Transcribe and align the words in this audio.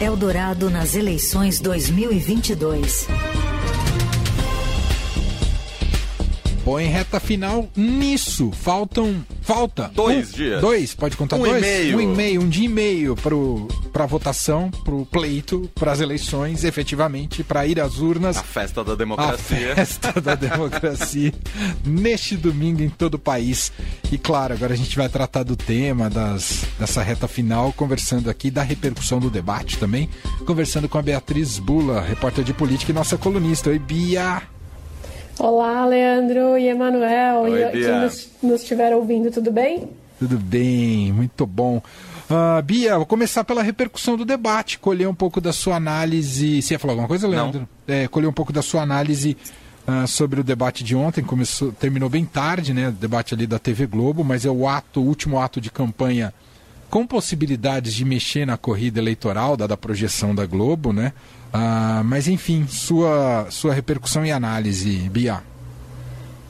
Eldorado 0.00 0.70
nas 0.70 0.94
eleições 0.94 1.58
2022. 1.58 3.08
Em 6.76 6.88
reta 6.88 7.20
final, 7.20 7.68
nisso, 7.76 8.50
faltam. 8.50 9.24
Falta. 9.42 9.90
Dois 9.94 10.32
um, 10.32 10.36
dias. 10.36 10.60
Dois, 10.60 10.94
pode 10.94 11.16
contar 11.16 11.36
um 11.36 11.38
dois? 11.38 11.56
E 11.56 11.60
meio. 11.60 11.96
Um 11.96 12.00
e 12.00 12.06
meio, 12.06 12.42
um 12.42 12.48
dia 12.48 12.64
e 12.64 12.68
meio 12.68 13.16
para 13.16 14.04
a 14.04 14.06
votação, 14.06 14.70
para 14.70 14.94
o 14.94 15.06
pleito, 15.06 15.70
para 15.74 15.92
as 15.92 16.00
eleições, 16.00 16.64
efetivamente, 16.64 17.44
para 17.44 17.66
ir 17.66 17.80
às 17.80 17.98
urnas. 17.98 18.36
A 18.36 18.42
festa 18.42 18.82
da 18.82 18.94
democracia. 18.94 19.72
A 19.72 19.76
festa 19.76 20.20
da 20.20 20.34
democracia. 20.34 21.32
neste 21.84 22.36
domingo 22.36 22.82
em 22.82 22.88
todo 22.88 23.14
o 23.14 23.18
país. 23.18 23.72
E 24.10 24.18
claro, 24.18 24.54
agora 24.54 24.74
a 24.74 24.76
gente 24.76 24.96
vai 24.96 25.08
tratar 25.08 25.42
do 25.42 25.56
tema 25.56 26.10
das, 26.10 26.64
dessa 26.78 27.02
reta 27.02 27.28
final, 27.28 27.72
conversando 27.72 28.28
aqui 28.28 28.50
da 28.50 28.62
repercussão 28.62 29.18
do 29.18 29.30
debate 29.30 29.78
também. 29.78 30.08
Conversando 30.44 30.88
com 30.88 30.98
a 30.98 31.02
Beatriz 31.02 31.58
Bula, 31.58 32.00
repórter 32.00 32.44
de 32.44 32.52
política 32.52 32.92
e 32.92 32.94
nossa 32.94 33.16
colunista. 33.16 33.70
Oi, 33.70 33.78
Bia! 33.78 34.57
Olá, 35.38 35.86
Leandro 35.86 36.58
e 36.58 36.66
Emanuel, 36.66 37.42
Oi, 37.42 37.62
e 37.62 37.70
que 37.70 37.88
nos, 37.88 38.28
nos 38.42 38.62
estiveram 38.62 38.96
ouvindo, 38.96 39.30
tudo 39.30 39.52
bem? 39.52 39.88
Tudo 40.18 40.36
bem, 40.36 41.12
muito 41.12 41.46
bom. 41.46 41.80
Uh, 42.28 42.60
Bia, 42.62 42.96
vou 42.96 43.06
começar 43.06 43.44
pela 43.44 43.62
repercussão 43.62 44.16
do 44.16 44.24
debate, 44.24 44.80
colher 44.80 45.08
um 45.08 45.14
pouco 45.14 45.40
da 45.40 45.52
sua 45.52 45.76
análise. 45.76 46.60
Você 46.60 46.74
ia 46.74 46.78
falar 46.78 46.94
alguma 46.94 47.06
coisa, 47.06 47.28
Leandro? 47.28 47.68
É, 47.86 48.08
colher 48.08 48.26
um 48.26 48.32
pouco 48.32 48.52
da 48.52 48.62
sua 48.62 48.82
análise 48.82 49.36
uh, 49.86 50.08
sobre 50.08 50.40
o 50.40 50.44
debate 50.44 50.82
de 50.82 50.96
ontem. 50.96 51.22
Começou, 51.22 51.70
terminou 51.70 52.08
bem 52.08 52.24
tarde, 52.24 52.74
né? 52.74 52.88
O 52.88 52.92
debate 52.92 53.32
ali 53.32 53.46
da 53.46 53.60
TV 53.60 53.86
Globo, 53.86 54.24
mas 54.24 54.44
é 54.44 54.50
o 54.50 54.66
ato, 54.66 55.00
o 55.00 55.06
último 55.06 55.38
ato 55.38 55.60
de 55.60 55.70
campanha 55.70 56.34
com 56.90 57.06
possibilidades 57.06 57.94
de 57.94 58.04
mexer 58.04 58.46
na 58.46 58.56
corrida 58.56 58.98
eleitoral, 58.98 59.56
dada 59.56 59.74
a 59.74 59.76
projeção 59.76 60.34
da 60.34 60.46
Globo, 60.46 60.92
né? 60.92 61.12
Ah, 61.52 62.02
mas 62.04 62.28
enfim, 62.28 62.66
sua, 62.66 63.46
sua 63.50 63.72
repercussão 63.72 64.24
e 64.24 64.30
análise, 64.32 65.08
Bia. 65.10 65.42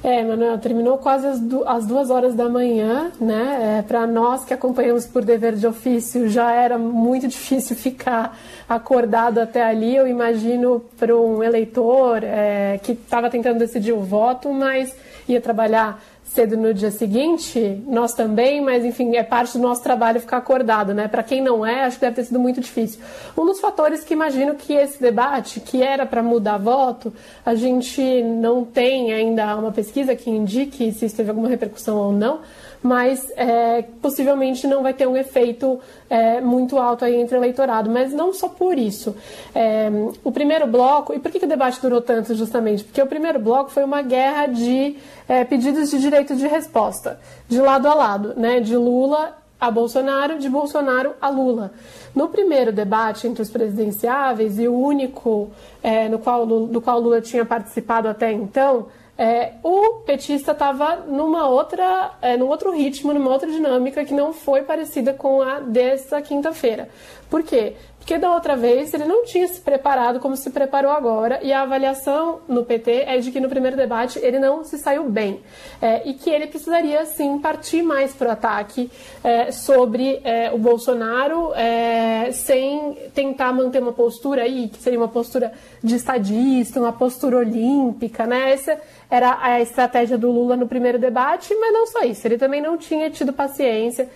É, 0.03 0.23
Manuel, 0.23 0.57
terminou 0.59 0.97
quase 0.99 1.27
as, 1.27 1.41
du 1.41 1.67
as 1.67 1.85
duas 1.85 2.09
horas 2.09 2.35
da 2.35 2.49
manhã, 2.49 3.11
né? 3.21 3.79
É, 3.79 3.83
Para 3.83 4.07
nós 4.07 4.45
que 4.45 4.55
acompanhamos 4.55 5.07
por 5.07 5.25
dever 5.25 5.57
de 5.57 5.67
ofício, 5.67 6.29
já 6.29 6.53
era 6.53 6.79
muito 6.79 7.27
difícil 7.29 7.75
ficar 7.77 8.39
acordado 8.69 9.39
até 9.39 9.62
ali. 9.62 9.97
Eu 9.97 10.07
imagino 10.07 10.84
para 10.97 11.17
um 11.17 11.43
eleitor 11.43 12.23
é, 12.23 12.79
que 12.83 12.93
estava 12.93 13.29
tentando 13.29 13.59
decidir 13.59 13.93
o 13.93 14.01
voto, 14.01 14.53
mas 14.53 14.95
ia 15.29 15.41
trabalhar 15.41 16.01
cedo 16.34 16.57
no 16.57 16.73
dia 16.73 16.91
seguinte, 16.91 17.83
nós 17.87 18.12
também, 18.12 18.61
mas 18.61 18.84
enfim, 18.84 19.17
é 19.17 19.23
parte 19.23 19.57
do 19.57 19.62
nosso 19.62 19.83
trabalho 19.83 20.21
ficar 20.21 20.37
acordado, 20.37 20.95
né? 20.95 21.09
Para 21.09 21.23
quem 21.23 21.43
não 21.43 21.65
é, 21.65 21.84
acho 21.84 21.97
que 21.97 22.03
deve 22.03 22.17
ter 22.17 22.25
sido 22.25 22.39
muito 22.39 22.61
difícil. 22.61 23.01
Um 23.37 23.47
dos 23.47 23.61
fatores 23.61 24.05
que 24.05 24.15
imagino 24.15 24.55
que 24.55 24.73
esse 24.73 25.01
debate, 25.01 25.61
que 25.61 25.83
era 25.83 26.06
para 26.06 26.23
mudar 26.23 26.59
voto, 26.59 27.12
a 27.45 27.55
gente 27.55 28.23
não 28.23 28.65
tem 28.65 29.12
ainda 29.12 29.56
uma 29.56 29.73
pesquisa 29.73 30.15
que 30.15 30.31
indique 30.31 30.93
se 30.93 31.06
isso 31.06 31.17
teve 31.17 31.31
alguma 31.31 31.49
repercussão 31.49 31.97
ou 31.97 32.12
não, 32.12 32.41
mas 32.83 33.31
é, 33.37 33.83
possivelmente 34.01 34.67
não 34.67 34.83
vai 34.83 34.95
ter 34.95 35.06
um 35.06 35.17
efeito 35.17 35.81
é, 36.09 36.41
muito 36.41 36.79
alto 36.79 37.05
aí 37.05 37.17
entre 37.17 37.37
o 37.37 37.41
eleitorado. 37.41 37.91
Mas 37.91 38.12
não 38.12 38.33
só 38.33 38.49
por 38.49 38.79
isso. 38.79 39.17
É, 39.55 39.89
o 40.23 40.31
primeiro 40.31 40.67
bloco, 40.67 41.12
e 41.12 41.19
por 41.19 41.31
que, 41.31 41.41
que, 41.41 41.47
o 41.47 41.49
debate 41.49 41.81
durou 41.81 42.01
tanto 42.01 42.34
justamente? 42.34 42.84
Porque 42.84 43.03
o 43.03 43.06
primeiro 43.06 43.39
bloco 43.39 43.71
foi 43.71 43.84
uma 43.84 44.03
guerra 44.03 44.47
de 44.47 44.97
é, 45.29 45.45
pedidos 45.45 45.91
de 45.91 45.98
direito 46.01 46.34
de 46.34 46.47
resposta, 46.48 47.21
de 47.47 47.61
lado 47.61 47.87
a 47.87 47.95
lado, 47.95 48.34
né? 48.37 48.61
de 48.61 48.77
Lula 48.77 49.37
a 49.61 49.71
Bolsonaro, 49.71 50.39
de 50.39 50.48
Bolsonaro 50.48 51.15
a 51.21 51.29
Lula. 51.29 51.73
No 52.15 52.29
primeiro 52.29 52.73
debate 52.73 53.27
entre 53.27 53.43
os 53.43 53.51
presidenciáveis, 53.51 54.59
e 54.59 54.67
o 54.67 54.75
único 54.75 55.51
é, 55.83 56.09
no 56.09 56.19
qual, 56.19 56.47
do 56.47 56.81
qual 56.81 57.01
Lula 57.01 57.21
tinha 57.21 57.45
participado 57.45 58.09
até 58.09 58.33
então, 58.33 58.87
é, 59.21 59.55
o 59.65 59.95
petista 60.06 60.53
estava 60.53 61.05
numa 61.09 61.49
outra, 61.49 62.12
é, 62.22 62.37
num 62.37 62.47
outro 62.47 62.71
ritmo, 62.71 63.12
numa 63.12 63.33
outra 63.33 63.50
dinâmica 63.50 64.05
que 64.05 64.15
não 64.15 64.33
foi 64.33 64.62
parecida 64.62 65.12
com 65.12 65.43
a 65.43 65.59
dessa 65.59 66.22
quinta-feira. 66.22 66.89
Por 67.28 67.43
quê? 67.43 67.75
Porque 68.09 68.19
da 68.19 68.33
outra 68.33 68.57
vez 68.57 68.95
ele 68.95 69.05
não 69.05 69.23
tinha 69.27 69.47
se 69.47 69.61
preparado 69.61 70.19
como 70.19 70.35
se 70.35 70.49
preparou 70.49 70.91
agora, 70.91 71.41
e 71.43 71.53
a 71.53 71.61
avaliação 71.61 72.41
no 72.49 72.65
PT 72.65 73.05
é 73.07 73.19
de 73.19 73.31
que 73.31 73.39
no 73.39 73.51
primeiro 73.51 73.77
debate 73.77 74.19
ele 74.23 74.39
não 74.39 74.65
se 74.65 74.79
saiu 74.79 75.11
bem. 75.11 75.43
É, 75.79 76.09
e 76.09 76.15
que 76.15 76.31
ele 76.31 76.47
precisaria 76.47 77.05
sim 77.05 77.39
partir 77.39 77.83
mais 77.83 78.15
para 78.15 78.31
o 78.31 78.33
ataque 78.33 78.91
é, 79.23 79.53
sobre 79.53 80.23
é, 80.25 80.51
o 80.51 80.57
Bolsonaro, 80.57 81.53
é, 81.53 82.33
sem 82.33 82.97
tentar 83.15 83.53
manter 83.53 83.83
uma 83.83 83.93
postura 83.93 84.45
aí, 84.45 84.71
que 84.71 84.79
seria 84.79 84.99
uma 84.99 85.09
postura 85.09 85.53
de 85.85 85.95
estadista, 85.95 86.81
uma 86.81 86.95
postura 86.95 87.37
olímpica, 87.37 88.27
né? 88.27 88.53
Essa 88.53 88.81
era 89.11 89.37
a 89.39 89.61
estratégia 89.61 90.17
do 90.17 90.31
Lula 90.31 90.57
no 90.57 90.67
primeiro 90.67 90.99
debate, 90.99 91.55
mas 91.55 91.75
não 91.75 91.87
só 91.87 92.01
isso, 92.05 92.27
ele 92.27 92.39
também 92.39 92.63
não 92.63 92.79
tinha 92.79 93.11
tido 93.11 93.35
paciência 93.35 94.09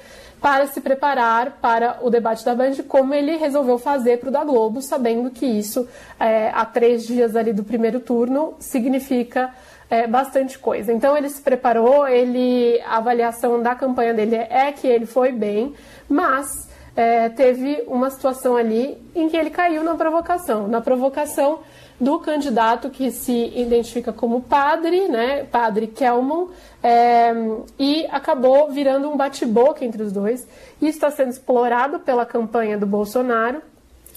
para 0.43 0.67
se 0.67 0.81
preparar 0.81 1.59
para 1.61 2.01
o 2.03 2.11
debate 2.11 2.45
da 2.45 2.53
Band, 2.53 2.75
como 2.89 3.15
ele 3.15 3.37
resolveu 3.37 3.79
fazer 3.79 4.19
para 4.19 4.29
o 4.29 4.33
da 4.33 4.43
Globo, 4.43 4.83
sabendo 4.83 5.31
que 5.31 5.47
isso, 5.47 5.89
é, 6.19 6.51
há 6.53 6.67
três 6.67 7.07
dias 7.07 7.37
ali 7.37 7.53
do 7.53 7.63
primeiro 7.63 8.01
turno, 8.01 8.55
significa 8.59 9.55
é, 9.89 10.09
bastante 10.09 10.59
coisa. 10.59 10.93
Então 10.93 11.17
ele 11.17 11.29
se 11.29 11.41
preparou, 11.41 12.09
ele, 12.09 12.81
a 12.85 12.97
avaliação 12.97 13.63
da 13.63 13.77
campanha 13.77 14.13
dele 14.13 14.35
é 14.35 14.73
que 14.73 14.89
ele 14.89 15.07
foi 15.07 15.31
bem, 15.31 15.75
mas 16.09 16.69
é, 16.97 17.29
teve 17.29 17.85
uma 17.87 18.11
situação 18.11 18.57
ali 18.57 18.99
em 19.15 19.29
que 19.29 19.37
ele 19.37 19.51
caiu 19.51 19.85
na 19.85 19.95
provocação. 19.95 20.67
Na 20.67 20.81
provocação 20.81 21.61
do 22.03 22.19
candidato 22.19 22.91
que 22.91 23.13
se 23.13 23.53
identifica 23.55 24.13
como 24.13 24.43
padre, 24.43 25.07
né, 25.07 25.45
padre 25.45 25.87
Kelman, 25.87 26.49
é, 26.83 27.33
e 27.79 28.05
acabou 28.11 28.73
virando 28.73 29.09
um 29.09 29.17
bate-boca 29.17 29.85
entre 29.85 30.03
os 30.03 30.11
dois. 30.11 30.41
Isso 30.81 30.99
está 30.99 31.12
sendo 31.12 31.31
explorado 31.31 32.01
pela 32.01 32.27
campanha 32.27 32.77
do 32.77 32.87
Bolsonaro. 32.87 33.62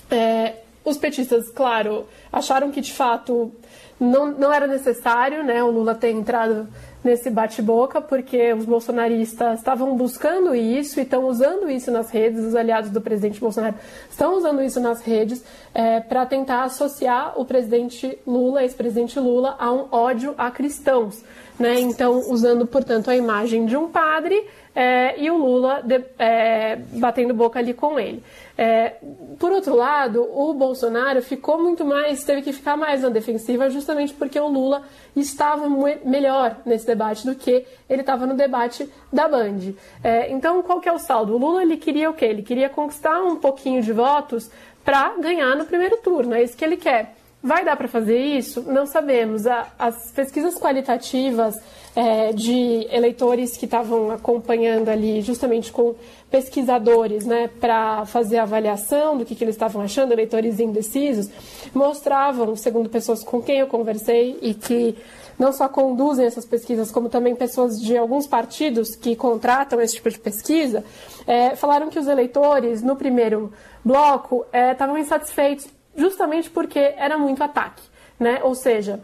É, 0.09 0.55
os 0.83 0.97
petistas, 0.97 1.47
claro, 1.49 2.07
acharam 2.33 2.71
que 2.71 2.81
de 2.81 2.91
fato 2.91 3.51
não, 3.99 4.31
não 4.31 4.51
era 4.51 4.65
necessário 4.65 5.43
né, 5.43 5.63
o 5.63 5.69
Lula 5.69 5.93
ter 5.93 6.09
entrado 6.09 6.67
nesse 7.05 7.29
bate-boca, 7.29 8.01
porque 8.01 8.51
os 8.53 8.65
bolsonaristas 8.65 9.59
estavam 9.59 9.95
buscando 9.95 10.55
isso 10.55 10.99
e 10.99 11.03
estão 11.03 11.25
usando 11.25 11.69
isso 11.69 11.91
nas 11.91 12.09
redes, 12.09 12.43
os 12.43 12.55
aliados 12.55 12.89
do 12.89 12.99
presidente 12.99 13.39
Bolsonaro 13.39 13.75
estão 14.09 14.35
usando 14.35 14.61
isso 14.63 14.79
nas 14.79 15.01
redes 15.01 15.43
é, 15.73 15.99
para 15.99 16.25
tentar 16.25 16.63
associar 16.63 17.39
o 17.39 17.45
presidente 17.45 18.17
Lula, 18.25 18.63
ex-presidente 18.63 19.19
Lula, 19.19 19.55
a 19.59 19.71
um 19.71 19.87
ódio 19.91 20.33
a 20.37 20.49
cristãos. 20.49 21.23
Né? 21.57 21.79
Então, 21.79 22.29
usando, 22.29 22.67
portanto, 22.67 23.09
a 23.09 23.15
imagem 23.15 23.65
de 23.65 23.77
um 23.77 23.87
padre 23.87 24.45
é, 24.75 25.17
e 25.17 25.31
o 25.31 25.37
Lula 25.37 25.81
de, 25.81 26.03
é, 26.19 26.75
batendo 26.91 27.33
boca 27.33 27.57
ali 27.57 27.73
com 27.73 27.97
ele. 27.97 28.21
É, 28.57 28.95
por 29.39 29.51
outro 29.53 29.73
lado, 29.73 30.21
o 30.21 30.53
Bolsonaro 30.53 31.21
ficou 31.21 31.61
muito 31.61 31.85
mais, 31.85 32.25
teve 32.25 32.41
que 32.41 32.51
ficar 32.51 32.75
mais 32.75 33.01
na 33.01 33.09
defensiva, 33.09 33.69
justamente 33.69 34.13
porque 34.13 34.37
o 34.37 34.47
Lula 34.47 34.83
estava 35.15 35.69
melhor 36.03 36.57
nesse 36.65 36.85
debate 36.85 37.25
do 37.25 37.35
que 37.35 37.65
ele 37.89 38.01
estava 38.01 38.25
no 38.25 38.33
debate 38.33 38.89
da 39.11 39.27
Band. 39.29 39.73
É, 40.03 40.29
então, 40.31 40.61
qual 40.61 40.81
que 40.81 40.89
é 40.89 40.93
o 40.93 40.99
saldo? 40.99 41.35
O 41.35 41.37
Lula 41.37 41.61
ele 41.61 41.77
queria 41.77 42.09
o 42.09 42.13
quê? 42.13 42.25
Ele 42.25 42.43
queria 42.43 42.67
conquistar 42.67 43.21
um 43.21 43.37
pouquinho 43.37 43.81
de 43.81 43.93
votos 43.93 44.51
para 44.83 45.17
ganhar 45.17 45.55
no 45.55 45.65
primeiro 45.65 45.97
turno. 45.97 46.33
É 46.33 46.43
isso 46.43 46.55
que 46.55 46.65
ele 46.65 46.77
quer. 46.77 47.15
Vai 47.45 47.63
dar 47.63 47.77
para 47.77 47.87
fazer 47.87 48.17
isso? 48.17 48.63
Não 48.63 48.87
sabemos. 48.87 49.43
as 49.77 50.11
pesquisas 50.11 50.55
qualitativas 50.55 51.55
é, 51.95 52.33
de 52.33 52.87
eleitores 52.89 53.55
que 53.55 53.65
estavam 53.65 54.09
acompanhando 54.09 54.89
ali, 54.89 55.21
justamente 55.21 55.71
com 55.71 55.93
pesquisadores, 56.31 57.23
né, 57.23 57.47
para 57.61 58.03
fazer 58.07 58.39
a 58.39 58.43
avaliação 58.43 59.15
do 59.15 59.23
que, 59.23 59.35
que 59.35 59.43
eles 59.43 59.53
estavam 59.53 59.83
achando, 59.83 60.11
eleitores 60.11 60.59
indecisos, 60.59 61.29
mostravam, 61.71 62.55
segundo 62.55 62.89
pessoas 62.89 63.23
com 63.23 63.39
quem 63.43 63.59
eu 63.59 63.67
conversei 63.67 64.39
e 64.41 64.55
que 64.55 64.97
não 65.37 65.53
só 65.53 65.69
conduzem 65.69 66.25
essas 66.25 66.45
pesquisas, 66.45 66.89
como 66.89 67.09
também 67.09 67.35
pessoas 67.35 67.79
de 67.79 67.95
alguns 67.95 68.25
partidos 68.25 68.95
que 68.95 69.15
contratam 69.15 69.79
esse 69.79 69.93
tipo 69.93 70.09
de 70.09 70.17
pesquisa, 70.17 70.83
é, 71.27 71.55
falaram 71.55 71.89
que 71.89 71.99
os 71.99 72.07
eleitores, 72.07 72.81
no 72.81 72.95
primeiro 72.95 73.53
bloco, 73.83 74.47
é, 74.51 74.71
estavam 74.71 74.97
insatisfeitos 74.97 75.74
justamente 75.95 76.49
porque 76.49 76.79
era 76.79 77.17
muito 77.17 77.43
ataque, 77.43 77.83
né? 78.19 78.39
Ou 78.43 78.55
seja, 78.55 79.01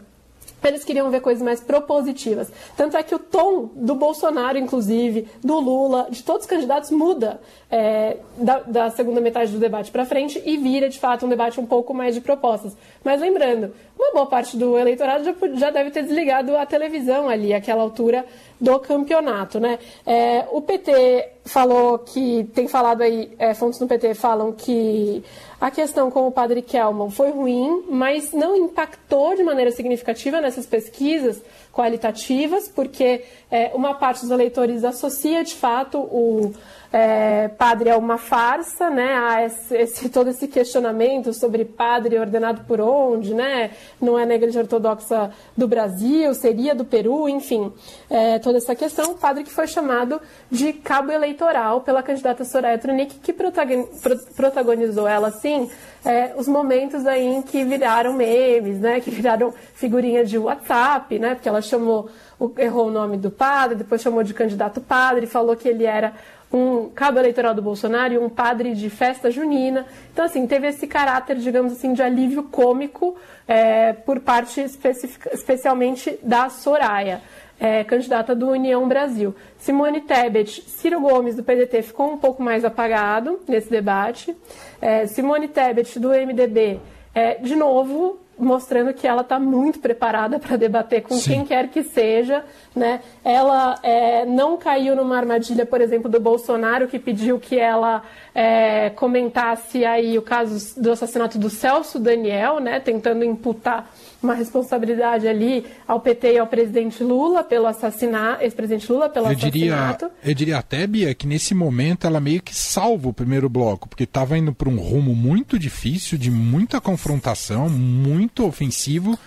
eles 0.68 0.84
queriam 0.84 1.10
ver 1.10 1.20
coisas 1.20 1.42
mais 1.42 1.60
propositivas. 1.60 2.50
Tanto 2.76 2.96
é 2.96 3.02
que 3.02 3.14
o 3.14 3.18
tom 3.18 3.70
do 3.74 3.94
Bolsonaro, 3.94 4.58
inclusive, 4.58 5.28
do 5.42 5.58
Lula, 5.58 6.06
de 6.10 6.22
todos 6.22 6.42
os 6.42 6.48
candidatos, 6.48 6.90
muda 6.90 7.40
é, 7.70 8.18
da, 8.36 8.60
da, 8.60 8.90
segunda 8.90 9.20
metade 9.20 9.50
do 9.52 9.58
debate 9.58 9.90
para 9.90 10.04
frente 10.04 10.40
e 10.44 10.56
vira, 10.56 10.88
de 10.88 10.98
fato, 10.98 11.26
um 11.26 11.28
debate 11.28 11.58
um 11.58 11.66
pouco 11.66 11.92
mais 11.92 12.14
de 12.14 12.20
propostas. 12.20 12.76
Mas 13.04 13.20
lembrando, 13.20 13.74
uma 13.98 14.12
boa 14.12 14.26
parte 14.26 14.56
do 14.56 14.78
eleitorado 14.78 15.24
já, 15.24 15.34
já 15.54 15.70
deve 15.70 15.90
ter 15.90 16.02
desligado 16.02 16.56
a 16.56 16.64
televisão 16.64 17.28
ali, 17.28 17.52
àquela 17.52 17.82
altura 17.82 18.24
do 18.62 18.78
campeonato. 18.78 19.58
Né? 19.58 19.80
É, 20.06 20.46
o 20.52 20.62
PT 20.62 21.30
falou 21.44 21.98
que, 21.98 22.48
tem 22.54 22.68
falado 22.68 23.02
aí, 23.02 23.32
é, 23.36 23.52
fontes 23.52 23.80
no 23.80 23.88
PT 23.88 24.14
falam 24.14 24.52
que 24.52 25.24
a 25.60 25.68
questão 25.68 26.10
com 26.10 26.28
o 26.28 26.32
padre 26.32 26.62
Kelman 26.62 27.10
foi 27.10 27.30
ruim, 27.30 27.84
mas 27.90 28.32
não 28.32 28.56
impactou 28.56 29.34
de 29.34 29.42
maneira 29.42 29.72
significativa 29.72 30.40
nessas 30.40 30.64
pesquisas 30.64 31.42
qualitativas, 31.72 32.68
porque 32.68 33.24
é, 33.50 33.72
uma 33.74 33.94
parte 33.94 34.20
dos 34.20 34.30
eleitores 34.30 34.84
associa 34.84 35.42
de 35.42 35.54
fato 35.54 35.98
o 35.98 36.54
é, 36.92 37.48
padre 37.48 37.88
é 37.88 37.96
uma 37.96 38.18
farsa, 38.18 38.90
né? 38.90 39.16
Há 39.16 39.46
esse, 39.46 39.74
esse, 39.74 40.08
todo 40.10 40.28
esse 40.28 40.46
questionamento 40.46 41.32
sobre 41.32 41.64
padre 41.64 42.18
ordenado 42.18 42.64
por 42.64 42.82
onde, 42.82 43.32
né? 43.32 43.70
Não 43.98 44.18
é 44.18 44.26
na 44.26 44.34
Igreja 44.34 44.60
Ortodoxa 44.60 45.30
do 45.56 45.66
Brasil, 45.66 46.34
seria 46.34 46.74
do 46.74 46.84
Peru, 46.84 47.30
enfim, 47.30 47.72
é, 48.10 48.38
toda 48.38 48.58
essa 48.58 48.74
questão. 48.74 49.12
O 49.12 49.14
padre 49.14 49.42
que 49.42 49.50
foi 49.50 49.66
chamado 49.66 50.20
de 50.50 50.74
cabo 50.74 51.10
eleitoral 51.10 51.80
pela 51.80 52.02
candidata 52.02 52.44
Soraya 52.44 52.76
Tronic, 52.76 53.20
que 53.20 53.32
protagonizou 53.32 55.08
ela, 55.08 55.28
assim, 55.28 55.70
é, 56.04 56.34
os 56.36 56.46
momentos 56.46 57.06
aí 57.06 57.24
em 57.24 57.40
que 57.40 57.64
viraram 57.64 58.12
memes, 58.12 58.78
né? 58.78 59.00
Que 59.00 59.10
viraram 59.10 59.54
figurinha 59.74 60.26
de 60.26 60.36
WhatsApp, 60.36 61.18
né? 61.18 61.34
Porque 61.34 61.48
ela 61.48 61.62
chamou, 61.62 62.10
errou 62.58 62.88
o 62.88 62.90
nome 62.90 63.16
do 63.16 63.30
padre, 63.30 63.76
depois 63.76 64.02
chamou 64.02 64.22
de 64.22 64.34
candidato 64.34 64.78
padre, 64.78 65.26
falou 65.26 65.56
que 65.56 65.68
ele 65.68 65.86
era 65.86 66.12
um 66.52 66.90
cabo 66.90 67.18
eleitoral 67.18 67.54
do 67.54 67.62
Bolsonaro 67.62 68.12
e 68.12 68.18
um 68.18 68.28
padre 68.28 68.74
de 68.74 68.90
festa 68.90 69.30
junina. 69.30 69.86
Então, 70.12 70.24
assim, 70.24 70.46
teve 70.46 70.68
esse 70.68 70.86
caráter, 70.86 71.36
digamos 71.36 71.72
assim, 71.72 71.94
de 71.94 72.02
alívio 72.02 72.42
cômico 72.44 73.16
é, 73.48 73.92
por 73.92 74.20
parte 74.20 74.60
especialmente 74.60 76.18
da 76.22 76.50
Soraya, 76.50 77.22
é, 77.58 77.82
candidata 77.84 78.34
do 78.34 78.50
União 78.50 78.86
Brasil. 78.86 79.34
Simone 79.58 80.02
Tebet, 80.02 80.62
Ciro 80.68 81.00
Gomes 81.00 81.36
do 81.36 81.42
PDT 81.42 81.82
ficou 81.82 82.12
um 82.12 82.18
pouco 82.18 82.42
mais 82.42 82.64
apagado 82.64 83.40
nesse 83.48 83.70
debate. 83.70 84.36
É, 84.80 85.06
Simone 85.06 85.48
Tebet 85.48 85.98
do 85.98 86.10
MDB, 86.10 86.80
é, 87.14 87.36
de 87.36 87.56
novo, 87.56 88.21
mostrando 88.44 88.92
que 88.92 89.06
ela 89.06 89.22
está 89.22 89.38
muito 89.38 89.78
preparada 89.78 90.38
para 90.38 90.56
debater 90.56 91.02
com 91.02 91.14
Sim. 91.14 91.30
quem 91.30 91.44
quer 91.46 91.68
que 91.68 91.82
seja. 91.82 92.44
Né? 92.74 93.00
Ela 93.24 93.78
é, 93.82 94.24
não 94.24 94.56
caiu 94.56 94.96
numa 94.96 95.16
armadilha, 95.16 95.64
por 95.64 95.80
exemplo, 95.80 96.10
do 96.10 96.20
Bolsonaro, 96.20 96.88
que 96.88 96.98
pediu 96.98 97.38
que 97.38 97.58
ela 97.58 98.02
é, 98.34 98.90
comentasse 98.90 99.84
aí 99.84 100.18
o 100.18 100.22
caso 100.22 100.80
do 100.80 100.90
assassinato 100.90 101.38
do 101.38 101.50
Celso 101.50 101.98
Daniel, 101.98 102.60
né? 102.60 102.80
tentando 102.80 103.24
imputar 103.24 103.90
uma 104.22 104.34
responsabilidade 104.34 105.26
ali 105.26 105.64
ao 105.86 106.00
PT 106.00 106.34
e 106.34 106.38
ao 106.38 106.46
presidente 106.46 107.02
Lula 107.02 107.42
pelo 107.42 107.66
assassinato, 107.66 108.42
ex-presidente 108.42 108.90
Lula 108.90 109.08
pelo 109.08 109.26
eu 109.26 109.32
assassinato. 109.32 110.06
Diria, 110.06 110.30
eu 110.30 110.34
diria 110.34 110.58
até, 110.58 110.86
Bia, 110.86 111.14
que 111.14 111.26
nesse 111.26 111.54
momento 111.54 112.06
ela 112.06 112.20
meio 112.20 112.42
que 112.42 112.54
salva 112.54 113.08
o 113.08 113.12
primeiro 113.12 113.48
bloco, 113.48 113.88
porque 113.88 114.04
estava 114.04 114.36
indo 114.38 114.52
para 114.52 114.68
um 114.68 114.76
rumo 114.76 115.14
muito 115.14 115.58
difícil, 115.58 116.16
de 116.16 116.30
muita 116.30 116.80
confrontação, 116.80 117.68
muito 117.68 118.44
ofensivo. 118.46 119.18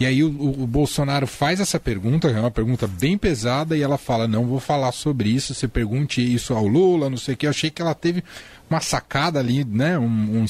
E 0.00 0.06
aí 0.06 0.24
o, 0.24 0.28
o, 0.28 0.66
Bolsonaro 0.66 1.26
faz 1.26 1.60
essa 1.60 1.78
pergunta, 1.78 2.28
é 2.28 2.40
uma 2.40 2.50
pergunta 2.50 2.86
bem 2.86 3.18
pesada, 3.18 3.76
e 3.76 3.82
ela 3.82 3.98
fala, 3.98 4.26
não 4.26 4.46
vou 4.46 4.58
falar 4.58 4.92
sobre 4.92 5.28
isso, 5.28 5.52
você 5.52 5.68
pergunte 5.68 6.22
isso 6.22 6.54
ao 6.54 6.66
Lula, 6.66 7.10
não 7.10 7.18
sei 7.18 7.34
o 7.34 7.36
que. 7.36 7.44
Eu 7.44 7.50
achei 7.50 7.68
que 7.68 7.82
ela 7.82 7.94
teve 7.94 8.24
uma 8.70 8.80
sacada 8.80 9.38
ali, 9.38 9.62
né? 9.62 9.98
Um, 9.98 10.40
um 10.40 10.44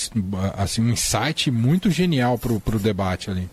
assim, 0.57 0.81
um 0.81 0.91
insight 0.91 1.51
muito 1.51 1.91
genial 1.91 2.39
para 2.39 2.53
o 2.53 2.79
debate 2.79 3.29
ali. 3.29 3.49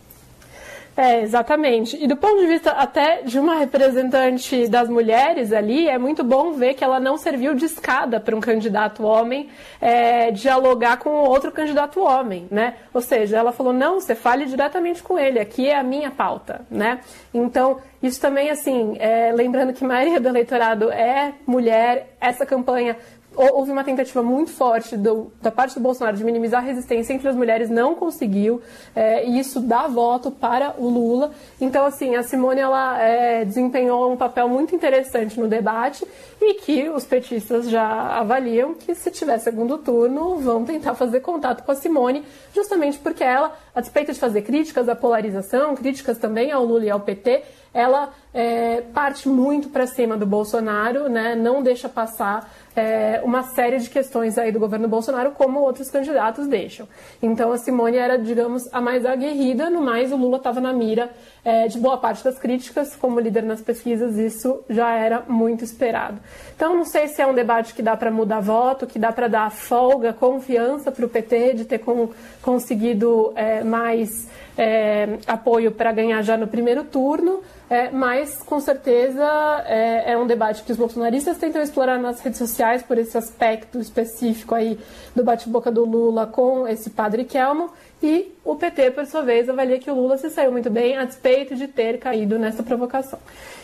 É, 0.97 1.21
exatamente. 1.21 1.95
E 2.03 2.07
do 2.07 2.17
ponto 2.17 2.39
de 2.39 2.47
vista 2.47 2.71
até 2.71 3.21
de 3.21 3.37
uma 3.37 3.53
representante 3.53 4.67
das 4.67 4.89
mulheres 4.89 5.53
ali, 5.53 5.87
é 5.87 5.95
muito 5.95 6.23
bom 6.23 6.53
ver 6.53 6.73
que 6.73 6.83
ela 6.83 6.99
não 6.99 7.17
serviu 7.17 7.53
de 7.53 7.65
escada 7.65 8.19
para 8.19 8.35
um 8.35 8.41
candidato 8.41 9.03
homem 9.03 9.47
é, 9.79 10.31
dialogar 10.31 10.97
com 10.97 11.11
outro 11.11 11.51
candidato 11.51 12.01
homem, 12.01 12.47
né? 12.49 12.73
Ou 12.91 12.99
seja, 12.99 13.37
ela 13.37 13.51
falou, 13.51 13.71
não, 13.71 13.99
você 13.99 14.15
fale 14.15 14.47
diretamente 14.47 15.03
com 15.03 15.19
ele, 15.19 15.37
aqui 15.37 15.67
é 15.69 15.77
a 15.77 15.83
minha 15.83 16.09
pauta, 16.09 16.65
né? 16.67 16.99
Então, 17.31 17.77
isso 18.01 18.19
também, 18.19 18.49
assim, 18.49 18.95
é, 18.99 19.31
lembrando 19.31 19.73
que 19.73 19.85
a 19.85 19.87
maioria 19.87 20.19
do 20.19 20.27
eleitorado 20.27 20.91
é 20.91 21.33
mulher, 21.45 22.15
essa 22.19 22.43
campanha 22.43 22.97
houve 23.37 23.71
uma 23.71 23.83
tentativa 23.83 24.23
muito 24.23 24.51
forte 24.51 24.97
do, 24.97 25.31
da 25.41 25.51
parte 25.51 25.75
do 25.75 25.79
Bolsonaro 25.79 26.17
de 26.17 26.23
minimizar 26.23 26.61
a 26.61 26.65
resistência 26.65 27.13
entre 27.13 27.27
as 27.27 27.35
mulheres, 27.35 27.69
não 27.69 27.93
conseguiu, 27.93 28.61
é, 28.95 29.25
e 29.27 29.39
isso 29.39 29.59
dá 29.59 29.87
voto 29.87 30.31
para 30.31 30.73
o 30.77 30.89
Lula. 30.89 31.31
Então, 31.61 31.85
assim, 31.85 32.15
a 32.15 32.23
Simone 32.23 32.59
ela 32.59 33.01
é, 33.01 33.45
desempenhou 33.45 34.11
um 34.11 34.17
papel 34.17 34.49
muito 34.49 34.75
interessante 34.75 35.39
no 35.39 35.47
debate 35.47 36.05
e 36.41 36.55
que 36.55 36.89
os 36.89 37.05
petistas 37.05 37.69
já 37.69 38.17
avaliam 38.17 38.73
que 38.73 38.95
se 38.95 39.11
tiver 39.11 39.37
segundo 39.37 39.77
turno 39.77 40.37
vão 40.37 40.65
tentar 40.65 40.95
fazer 40.95 41.19
contato 41.19 41.63
com 41.63 41.71
a 41.71 41.75
Simone, 41.75 42.23
justamente 42.53 42.97
porque 42.97 43.23
ela, 43.23 43.55
a 43.75 43.81
despeito 43.81 44.11
de 44.11 44.19
fazer 44.19 44.41
críticas 44.41 44.89
à 44.89 44.95
polarização, 44.95 45.75
críticas 45.75 46.17
também 46.17 46.51
ao 46.51 46.65
Lula 46.65 46.85
e 46.85 46.89
ao 46.89 46.99
PT, 46.99 47.43
ela 47.73 48.11
é, 48.33 48.81
parte 48.93 49.29
muito 49.29 49.69
para 49.69 49.85
cima 49.85 50.17
do 50.17 50.25
Bolsonaro, 50.25 51.09
né, 51.09 51.35
não 51.35 51.61
deixa 51.61 51.87
passar 51.87 52.51
é, 52.77 53.19
uma 53.23 53.41
série 53.41 53.79
de 53.79 53.89
questões 53.89 54.37
aí 54.37 54.51
do 54.51 54.59
governo 54.59 54.87
Bolsonaro, 54.87 55.31
como 55.31 55.59
outros 55.59 55.89
candidatos 55.89 56.47
deixam. 56.47 56.87
Então 57.21 57.51
a 57.51 57.57
Simone 57.57 57.97
era, 57.97 58.17
digamos, 58.17 58.71
a 58.71 58.79
mais 58.79 59.03
aguerrida, 59.03 59.67
no 59.69 59.81
mais 59.81 60.11
o 60.11 60.15
Lula 60.15 60.37
estava 60.37 60.61
na 60.61 60.71
mira 60.71 61.09
é, 61.43 61.67
de 61.67 61.79
boa 61.79 61.97
parte 61.97 62.23
das 62.23 62.37
críticas, 62.37 62.95
como 62.95 63.19
líder 63.19 63.41
nas 63.41 63.61
pesquisas, 63.61 64.15
isso 64.17 64.63
já 64.69 64.93
era 64.93 65.23
muito 65.27 65.63
esperado. 65.63 66.19
Então 66.55 66.75
não 66.75 66.85
sei 66.85 67.07
se 67.07 67.19
é 67.19 67.25
um 67.25 67.33
debate 67.33 67.73
que 67.73 67.81
dá 67.81 67.97
para 67.97 68.11
mudar 68.11 68.41
voto, 68.41 68.85
que 68.85 68.99
dá 68.99 69.11
para 69.11 69.27
dar 69.27 69.51
folga, 69.51 70.13
confiança 70.13 70.91
para 70.91 71.05
o 71.05 71.09
PT 71.09 71.53
de 71.55 71.65
ter 71.65 71.79
com, 71.79 72.09
conseguido 72.43 73.33
é, 73.35 73.63
mais 73.63 74.27
é, 74.57 75.19
apoio 75.27 75.71
para 75.71 75.91
ganhar 75.91 76.21
já 76.23 76.35
no 76.35 76.47
primeiro 76.47 76.83
turno, 76.83 77.41
é, 77.69 77.91
mas 77.91 78.41
com 78.41 78.59
certeza 78.59 79.23
é, 79.67 80.13
é, 80.13 80.17
um 80.17 80.25
debate 80.25 80.63
que 80.63 80.71
os 80.71 80.77
bolsonaristas 80.77 81.37
tentam 81.37 81.61
explorar 81.61 81.99
nas 81.99 82.19
redes 82.19 82.39
sociais 82.39 82.81
por 82.81 82.97
esse 82.97 83.17
aspecto 83.17 83.79
específico 83.79 84.55
aí 84.55 84.79
do 85.15 85.23
bate-boca 85.23 85.71
do 85.71 85.85
Lula 85.85 86.25
com 86.25 86.67
esse 86.67 86.89
padre 86.89 87.23
Kelmo 87.23 87.69
e 88.01 88.31
o 88.43 88.55
PT, 88.55 88.91
por 88.91 89.05
sua 89.05 89.21
vez, 89.21 89.49
avalia 89.49 89.79
que 89.79 89.89
o 89.89 89.95
Lula 89.95 90.17
se 90.17 90.29
saiu 90.29 90.51
muito 90.51 90.69
bem 90.69 90.97
a 90.97 91.05
despeito 91.05 91.55
de 91.55 91.67
ter 91.67 91.99
caído 91.99 92.39
nessa 92.39 92.63
provocação. 92.63 93.19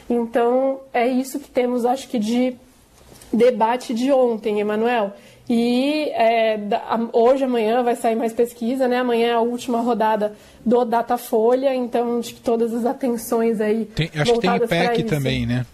Então 0.09 0.81
é 0.93 1.07
isso 1.07 1.39
que 1.39 1.49
temos, 1.49 1.85
acho 1.85 2.07
que, 2.07 2.19
de 2.19 2.55
debate 3.31 3.93
de 3.93 4.11
ontem, 4.11 4.59
Emanuel. 4.59 5.13
E 5.49 6.09
é, 6.11 6.57
hoje, 7.11 7.43
amanhã, 7.43 7.83
vai 7.83 7.95
sair 7.95 8.15
mais 8.15 8.31
pesquisa, 8.31 8.87
né? 8.87 8.99
Amanhã 8.99 9.27
é 9.27 9.33
a 9.33 9.41
última 9.41 9.81
rodada 9.81 10.33
do 10.65 10.85
Datafolha, 10.85 11.75
então 11.75 12.19
acho 12.19 12.35
que 12.35 12.41
todas 12.41 12.73
as 12.73 12.85
atenções 12.85 13.59
aí. 13.59 13.85
Tem, 13.85 14.09
acho 14.15 14.33
que 14.33 14.39
tem 14.39 14.55
IPEC 14.55 15.03
também, 15.03 15.45
né? 15.45 15.65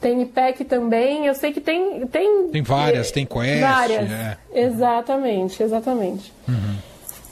Tem 0.00 0.22
IPEC 0.22 0.64
também, 0.64 1.26
eu 1.26 1.34
sei 1.34 1.52
que 1.52 1.60
tem. 1.60 2.06
Tem, 2.06 2.48
tem 2.48 2.62
várias, 2.62 3.10
tem 3.10 3.26
Quest. 3.26 3.60
Várias. 3.60 4.10
É. 4.10 4.36
Exatamente, 4.54 5.62
exatamente. 5.62 6.32
Uhum. 6.46 6.76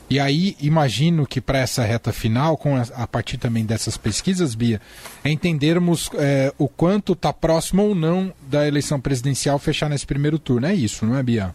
E 0.08 0.20
aí, 0.20 0.56
imagino 0.60 1.26
que 1.26 1.40
para 1.40 1.58
essa 1.58 1.84
reta 1.84 2.12
final, 2.12 2.56
com 2.56 2.76
a, 2.76 2.84
a, 2.94 3.06
partir 3.06 3.38
também 3.38 3.64
dessas 3.64 3.96
pesquisas, 3.96 4.54
Bia, 4.54 4.80
é 5.24 5.30
entendermos 5.30 6.10
é, 6.14 6.52
o 6.58 6.68
quanto 6.68 7.12
está 7.12 7.32
próximo 7.32 7.82
ou 7.82 7.94
não 7.94 8.32
da 8.48 8.66
eleição 8.66 9.00
presidencial 9.00 9.58
fechar 9.58 9.88
nesse 9.88 10.06
primeiro 10.06 10.38
turno. 10.38 10.66
É 10.66 10.74
isso, 10.74 11.04
não 11.04 11.16
é, 11.16 11.22
Bia? 11.22 11.54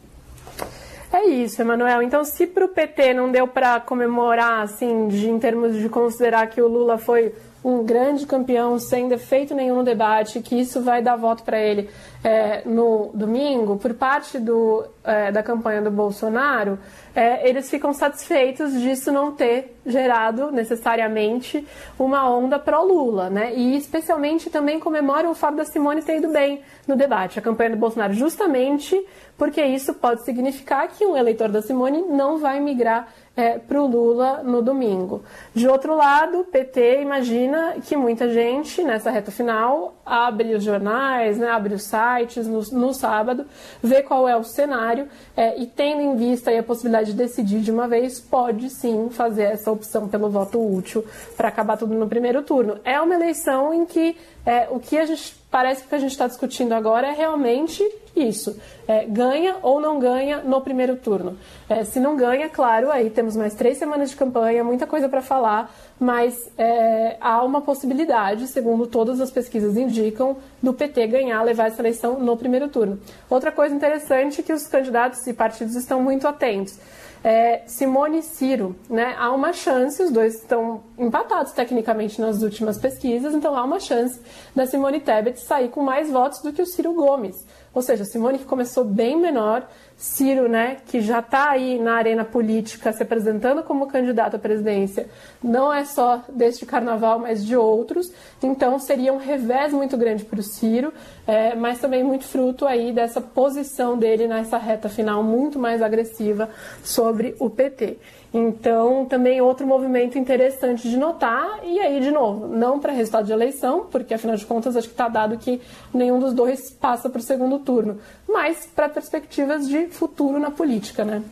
É 1.14 1.26
isso, 1.26 1.62
Emanuel. 1.62 2.02
Então, 2.02 2.24
se 2.24 2.48
para 2.48 2.64
o 2.64 2.70
PT 2.70 3.14
não 3.14 3.30
deu 3.30 3.46
para 3.46 3.82
comemorar, 3.82 4.62
assim, 4.62 5.10
de, 5.10 5.30
em 5.30 5.38
termos 5.38 5.76
de 5.76 5.90
considerar 5.90 6.48
que 6.48 6.62
o 6.62 6.68
Lula 6.68 6.98
foi 6.98 7.34
um 7.64 7.84
grande 7.84 8.26
campeão 8.26 8.80
sem 8.80 9.08
defeito 9.08 9.54
nenhum 9.54 9.78
no 9.78 9.84
debate, 9.84 10.42
que 10.42 10.60
isso 10.60 10.82
vai 10.82 11.02
dar 11.02 11.16
voto 11.16 11.44
para 11.44 11.60
ele 11.60 11.90
é, 12.24 12.62
no 12.66 13.12
domingo, 13.14 13.78
por 13.78 13.94
parte 13.94 14.40
do, 14.40 14.84
é, 15.04 15.32
da 15.32 15.44
campanha 15.44 15.82
do 15.82 15.92
Bolsonaro, 15.92 16.80
é, 17.16 17.48
eles 17.48 17.70
ficam 17.70 17.94
satisfeitos 17.94 18.80
disso 18.80 19.12
não 19.12 19.32
ter 19.32 19.76
gerado 19.86 20.52
necessariamente 20.52 21.68
uma 22.00 22.30
onda 22.30 22.58
pró-Lula, 22.58 23.30
né? 23.30 23.54
E 23.56 23.76
especialmente 23.76 24.50
também 24.50 24.80
comemoram 24.80 25.32
o 25.32 25.36
fato 25.36 25.56
da 25.56 25.66
Simone 25.66 26.02
ter 26.02 26.18
ido 26.18 26.30
bem 26.30 26.62
no 26.88 26.96
debate, 26.96 27.40
a 27.40 27.42
campanha 27.42 27.72
do 27.72 27.78
Bolsonaro, 27.78 28.14
justamente 28.14 29.00
porque 29.38 29.64
isso 29.64 29.94
pode 29.96 30.24
significar 30.24 30.88
que 30.88 31.06
um 31.06 31.18
eleitor 31.18 31.50
da 31.50 31.62
Simone 31.62 32.04
não 32.04 32.38
vai 32.38 32.60
migrar 32.60 33.08
é, 33.36 33.58
para 33.58 33.82
o 33.82 33.88
Lula 33.88 34.44
no 34.44 34.62
domingo. 34.62 35.24
De 35.54 35.68
outro 35.68 35.96
lado, 35.96 36.46
PT 36.52 37.02
imagina 37.02 37.76
que 37.82 37.96
muita 37.96 38.30
gente, 38.30 38.84
nessa 38.84 39.10
reta 39.10 39.32
final, 39.32 39.96
abre 40.06 40.54
os 40.54 40.64
jornais, 40.64 41.38
né, 41.38 41.50
abre 41.50 41.74
os 41.74 41.84
sites 41.84 42.46
no, 42.46 42.62
no 42.78 42.94
sábado, 42.94 43.46
vê 43.82 44.04
qual 44.04 44.28
é 44.28 44.36
o 44.36 44.44
cenário 44.44 45.08
é, 45.36 45.60
e, 45.60 45.66
tendo 45.66 46.02
em 46.02 46.16
vista 46.16 46.52
a 46.52 46.64
possibilidade 46.64 47.12
de 47.12 47.18
decidir 47.18 47.62
de 47.62 47.72
uma 47.72 47.88
vez, 47.88 48.20
pode 48.20 48.70
sim 48.70 49.10
fazer 49.10 49.44
essa 49.44 49.72
opção 49.72 50.08
pelo 50.08 50.30
voto 50.30 50.60
útil 50.60 51.06
para 51.38 51.48
acabar 51.48 51.78
tudo 51.78 51.94
no 51.94 52.08
primeiro 52.08 52.42
turno. 52.42 52.80
É 52.84 53.00
uma 53.00 53.16
eleição 53.16 53.74
em 53.74 53.86
que 53.86 54.18
é, 54.46 54.68
o 54.70 54.80
que 54.80 54.98
a 54.98 55.06
gente 55.06 55.36
parece 55.52 55.84
que 55.84 55.94
a 55.94 56.00
gente 56.00 56.12
está 56.12 56.28
discutindo 56.28 56.74
agora 56.74 57.08
é 57.08 57.12
realmente 57.12 57.84
isso. 58.16 58.60
É, 58.88 59.06
ganha 59.06 59.58
ou 59.62 59.80
não 59.80 60.00
ganha 60.00 60.40
no 60.40 60.62
primeiro 60.62 60.96
turno. 60.96 61.38
É, 61.70 61.84
se 61.84 62.00
não 62.00 62.16
ganha, 62.16 62.50
claro, 62.50 62.92
aí 62.92 63.10
temos 63.10 63.36
mais 63.36 63.54
três 63.54 63.78
semanas 63.78 64.10
de 64.10 64.16
campanha, 64.16 64.64
muita 64.64 64.88
coisa 64.88 65.08
para 65.08 65.22
falar, 65.22 65.74
mas 66.00 66.50
é, 66.58 67.18
há 67.20 67.44
uma 67.44 67.62
possibilidade, 67.62 68.48
segundo 68.48 68.88
todas 68.88 69.22
as 69.22 69.30
pesquisas 69.30 69.78
indicam, 69.78 70.38
do 70.62 70.74
PT 70.74 71.08
ganhar, 71.08 71.42
levar 71.44 71.68
essa 71.68 71.82
eleição 71.82 72.20
no 72.20 72.36
primeiro 72.36 72.68
turno. 72.68 73.00
Outra 73.30 73.52
coisa 73.52 73.76
interessante 73.76 74.42
é 74.42 74.44
que 74.44 74.54
os 74.54 74.68
candidatos 74.68 75.26
e 75.28 75.34
partidos 75.34 75.76
estão 75.76 76.02
muito 76.02 76.28
atentos 76.28 76.78
é, 77.24 77.62
Simone 77.68 78.20
e 78.20 78.24
Ciro, 78.24 78.76
né? 78.90 79.16
Há 79.18 79.32
uma 79.32 79.54
chance, 79.54 80.02
os 80.02 80.12
dois 80.12 80.36
estão 80.36 80.84
empatados 80.98 81.52
tecnicamente 81.52 82.20
nas 82.20 82.42
últimas 82.42 82.78
pesquisas, 82.78 83.34
então 83.34 83.56
há 83.56 83.64
uma 83.64 83.80
chance 83.80 84.20
da 84.56 84.66
Simone 84.66 85.00
Tebet 85.00 85.40
sair 85.40 85.70
com 85.70 85.82
mais 85.82 86.10
votos 86.10 86.42
do 86.42 86.52
que 86.52 86.62
o 86.62 86.66
Ciro 86.66 86.94
Gomes. 86.94 87.46
Ou 87.74 87.82
seja, 87.82 88.04
Simone 88.04 88.40
que 88.40 88.46
começou 88.46 88.84
bem 88.84 89.18
menor, 89.18 89.66
Ciro, 89.96 90.50
né, 90.50 90.78
que 90.88 91.00
já 91.00 91.20
está 91.20 91.52
aí 91.52 91.80
na 91.80 91.94
arena 91.94 92.26
política 92.26 92.92
se 92.92 93.04
apresentando 93.04 93.64
como 93.64 93.88
candidato 93.88 94.36
à 94.36 94.40
presidência, 94.40 95.08
não 95.44 95.72
é 95.72 95.86
só 95.86 96.24
deste 96.28 96.66
carnaval, 96.66 97.20
mas 97.20 97.46
de 97.46 97.56
outros. 97.56 98.12
Então 98.42 98.80
seria 98.80 99.14
um 99.14 99.18
revés 99.18 99.72
muito 99.72 99.96
grande 99.96 100.26
para 100.26 100.40
o 100.40 100.44
Ciro, 100.44 100.92
é, 101.28 101.54
mas 101.56 101.80
também 101.80 102.04
muito 102.04 102.26
fruto 102.26 102.66
aí 102.66 102.92
dessa 102.92 103.22
posição 103.22 103.98
dele 103.98 104.28
nessa 104.28 104.58
reta 104.58 104.90
final 104.90 105.24
muito 105.24 105.60
mais 105.60 105.82
agressiva 105.82 106.50
sobre 106.84 107.36
o 107.40 107.50
PT. 107.50 107.98
Então, 108.34 109.06
também 109.06 109.42
outro 109.42 109.68
movimento 109.68 110.18
interessante 110.18 110.90
de 110.90 110.96
notar, 110.96 111.60
e 111.66 111.80
aí, 111.82 112.00
de 112.00 112.12
novo, 112.12 112.48
não 112.48 112.80
para 112.80 112.94
resultado 112.94 113.26
de 113.26 113.34
eleição, 113.34 113.88
porque 113.92 114.14
afinal 114.14 114.38
de 114.38 114.46
contas 114.46 114.78
acho 114.78 114.88
que 114.88 114.94
está 114.94 115.10
dado 115.10 115.38
que 115.38 115.62
nenhum 115.94 116.18
dos 116.18 116.34
dois 116.34 116.72
passa 116.72 117.10
para 117.10 117.20
o 117.20 117.22
segundo 117.22 117.60
turno, 117.62 118.00
mas 118.28 118.68
para 118.76 118.90
perspectivas 118.90 119.68
de 119.68 119.88
futuro 119.88 120.40
na 120.40 120.52
política, 120.52 121.06
né? 121.06 121.24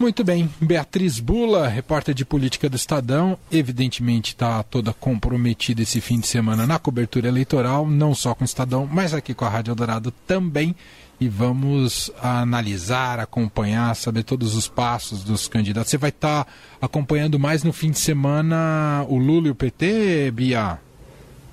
Muito 0.00 0.24
bem. 0.24 0.48
Beatriz 0.58 1.20
Bula, 1.20 1.68
repórter 1.68 2.14
de 2.14 2.24
política 2.24 2.70
do 2.70 2.76
Estadão, 2.76 3.36
evidentemente 3.52 4.32
está 4.32 4.62
toda 4.62 4.94
comprometida 4.94 5.82
esse 5.82 6.00
fim 6.00 6.18
de 6.18 6.26
semana 6.26 6.66
na 6.66 6.78
cobertura 6.78 7.28
eleitoral, 7.28 7.86
não 7.86 8.14
só 8.14 8.34
com 8.34 8.42
o 8.42 8.46
Estadão, 8.46 8.88
mas 8.90 9.12
aqui 9.12 9.34
com 9.34 9.44
a 9.44 9.50
Rádio 9.50 9.72
Eldorado 9.72 10.10
também 10.26 10.74
e 11.20 11.28
vamos 11.28 12.10
analisar, 12.22 13.20
acompanhar, 13.20 13.94
saber 13.94 14.22
todos 14.22 14.54
os 14.54 14.66
passos 14.66 15.22
dos 15.22 15.46
candidatos. 15.46 15.90
Você 15.90 15.98
vai 15.98 16.08
estar 16.08 16.44
tá 16.44 16.50
acompanhando 16.80 17.38
mais 17.38 17.62
no 17.62 17.72
fim 17.72 17.90
de 17.90 17.98
semana 17.98 19.04
o 19.06 19.18
Lula 19.18 19.48
e 19.48 19.50
o 19.50 19.54
PT, 19.54 20.30
Bia? 20.30 20.78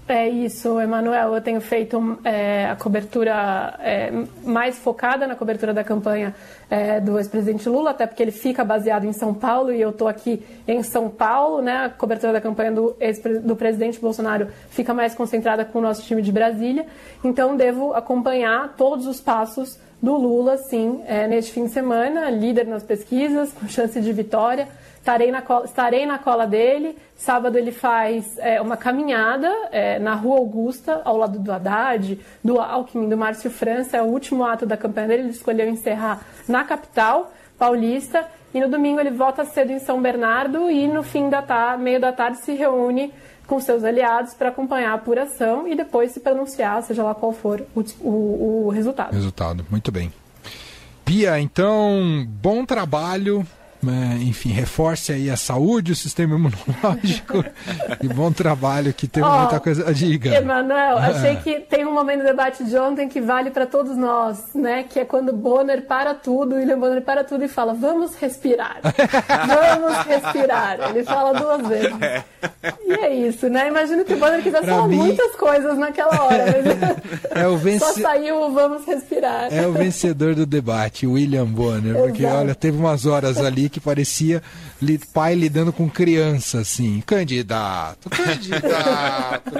É 0.10 0.30
isso, 0.30 0.80
Emanuel. 0.80 1.36
Eu 1.36 1.42
tenho 1.42 1.60
feito 1.60 2.18
é, 2.24 2.66
a 2.66 2.78
cobertura 2.78 3.78
é, 3.80 4.10
mais 4.42 4.78
focada 4.78 5.28
na 5.28 5.36
cobertura 5.36 5.74
da 5.74 5.84
campanha 5.84 6.34
é, 6.70 7.02
do 7.02 7.18
ex-presidente 7.18 7.68
Lula, 7.68 7.92
até 7.92 8.08
porque 8.08 8.24
ele 8.24 8.32
fica 8.32 8.64
baseado 8.64 9.04
em 9.04 9.12
São 9.12 9.34
Paulo 9.34 9.70
e 9.70 9.82
eu 9.82 9.90
estou 9.90 10.08
aqui 10.08 10.42
em 10.66 10.82
São 10.82 11.10
Paulo. 11.10 11.62
Né? 11.62 11.88
A 11.88 11.90
cobertura 11.90 12.32
da 12.32 12.40
campanha 12.40 12.72
do, 12.72 12.96
do 13.44 13.56
presidente 13.58 14.00
Bolsonaro 14.00 14.48
fica 14.70 14.94
mais 14.94 15.14
concentrada 15.14 15.66
com 15.66 15.80
o 15.80 15.82
nosso 15.82 16.02
time 16.04 16.22
de 16.22 16.32
Brasília. 16.32 16.86
Então, 17.22 17.58
devo 17.58 17.94
acompanhar 17.94 18.76
todos 18.78 19.08
os 19.08 19.20
passos 19.20 19.78
do 20.02 20.16
Lula, 20.16 20.58
sim, 20.58 21.02
é, 21.06 21.28
neste 21.28 21.52
fim 21.52 21.66
de 21.66 21.72
semana, 21.72 22.30
líder 22.30 22.66
nas 22.66 22.84
pesquisas, 22.84 23.52
com 23.52 23.68
chance 23.68 24.00
de 24.00 24.14
vitória 24.14 24.70
estarei 25.08 25.32
na 25.32 25.42
cola, 25.42 25.66
estarei 25.66 26.06
na 26.06 26.18
cola 26.20 26.46
dele. 26.46 26.98
Sábado 27.16 27.58
ele 27.58 27.72
faz 27.72 28.38
é, 28.40 28.60
uma 28.60 28.76
caminhada 28.76 29.50
é, 29.72 29.98
na 30.00 30.14
Rua 30.14 30.38
Augusta, 30.38 31.02
ao 31.06 31.16
lado 31.16 31.40
do 31.40 31.52
Haddad, 31.52 32.20
do 32.44 32.60
Alckmin, 32.60 33.08
do 33.08 33.18
Márcio 33.18 33.50
França. 33.50 33.96
É 33.96 34.02
o 34.02 34.06
último 34.06 34.44
ato 34.44 34.66
da 34.66 34.76
campanha 34.76 35.08
dele. 35.08 35.24
Ele 35.24 35.30
escolheu 35.30 35.70
encerrar 35.70 36.22
na 36.48 36.66
capital 36.66 37.32
paulista. 37.58 38.28
E 38.54 38.60
no 38.60 38.70
domingo 38.70 39.00
ele 39.00 39.12
volta 39.12 39.46
cedo 39.46 39.72
em 39.72 39.80
São 39.80 40.02
Bernardo 40.02 40.70
e 40.70 40.88
no 40.88 41.04
fim 41.04 41.30
da 41.30 41.42
tarde, 41.42 41.84
meio 41.84 42.00
da 42.00 42.12
tarde, 42.12 42.40
se 42.40 42.54
reúne 42.54 43.14
com 43.46 43.60
seus 43.60 43.84
aliados 43.84 44.34
para 44.34 44.50
acompanhar 44.50 44.92
a 44.92 44.96
apuração 44.96 45.68
e 45.68 45.76
depois 45.76 46.12
se 46.12 46.20
pronunciar, 46.20 46.82
seja 46.84 47.04
lá 47.04 47.14
qual 47.14 47.32
for 47.32 47.66
o, 47.76 47.82
o, 48.02 48.66
o 48.68 48.70
resultado. 48.70 49.14
Resultado, 49.14 49.66
muito 49.70 49.92
bem. 49.92 50.12
Pia, 51.06 51.40
então, 51.40 52.26
bom 52.28 52.66
trabalho 52.66 53.46
enfim, 54.22 54.50
reforce 54.50 55.12
aí 55.12 55.30
a 55.30 55.38
saúde, 55.38 55.92
o 55.92 55.96
sistema 55.96 56.36
imunológico 56.36 57.44
e 58.02 58.08
bom 58.08 58.32
trabalho 58.32 58.94
que 58.94 59.08
tem 59.08 59.24
oh, 59.24 59.30
muita 59.30 59.60
coisa. 59.60 59.94
Diga. 59.94 60.36
Emanuel, 60.36 60.98
é. 60.98 61.06
achei 61.08 61.36
que 61.38 61.60
tem 61.62 61.86
um 61.86 61.94
momento 61.94 62.20
do 62.20 62.26
debate 62.26 62.64
de 62.64 62.78
ontem 62.78 63.08
que 63.08 63.22
vale 63.22 63.52
para 63.52 63.66
todos 63.66 63.96
nós, 63.96 64.40
né? 64.56 64.84
Que 64.84 65.00
é 65.00 65.06
quando 65.06 65.32
Bonner 65.32 65.84
para 65.84 66.14
tudo, 66.14 66.56
William 66.56 66.80
Bonner 66.80 67.02
para 67.02 67.24
tudo 67.24 67.44
e 67.44 67.48
fala: 67.48 67.74
vamos 67.74 68.16
respirar. 68.16 68.80
vamos 68.82 69.98
respirar. 70.06 70.90
Ele 70.90 71.04
fala 71.04 71.34
duas 71.40 71.68
vezes. 71.68 71.94
E 72.86 72.94
é 72.94 73.14
isso, 73.14 73.48
né? 73.50 73.68
Imagino 73.68 74.04
que 74.04 74.14
o 74.14 74.18
Bonner 74.18 74.42
quisesse 74.42 74.66
falar 74.66 74.88
mim... 74.88 74.98
muitas 74.98 75.36
coisas 75.36 75.78
naquela 75.78 76.24
hora, 76.24 76.46
é 77.36 77.48
o 77.48 77.58
vence... 77.58 77.86
só 77.86 77.94
saiu 77.94 78.42
o 78.42 78.52
vamos 78.52 78.86
respirar. 78.86 79.54
É 79.54 79.68
o 79.68 79.74
vencedor 79.74 80.34
do 80.36 80.46
debate, 80.46 81.06
William 81.06 81.46
Bonner, 81.46 81.96
porque 81.96 82.26
olha, 82.26 82.56
teve 82.56 82.78
umas 82.78 83.06
horas 83.06 83.38
ali 83.38 83.67
que 83.70 83.80
parecia 83.80 84.42
pai 85.14 85.36
lidando 85.36 85.74
com 85.74 85.90
criança, 85.90 86.60
assim. 86.60 87.02
Candidato, 87.06 88.10
candidato. 88.10 89.52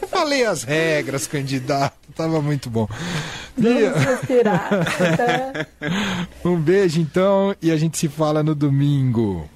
Eu 0.00 0.08
falei 0.08 0.44
as 0.44 0.62
regras, 0.62 1.26
candidato. 1.26 1.94
Tava 2.14 2.40
muito 2.40 2.70
bom. 2.70 2.88
um 6.44 6.56
beijo, 6.56 7.00
então, 7.00 7.54
e 7.60 7.72
a 7.72 7.76
gente 7.76 7.98
se 7.98 8.08
fala 8.08 8.42
no 8.42 8.54
domingo. 8.54 9.48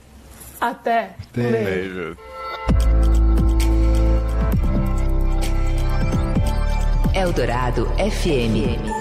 Até. 0.60 1.14
Até. 1.30 1.64
Beijo. 1.64 2.16
Eldorado 7.14 7.86
FM. 7.96 8.97